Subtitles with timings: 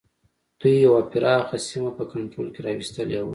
[0.59, 3.29] دوی یوه پراخه سیمه په کنټرول کې را وستلې وه.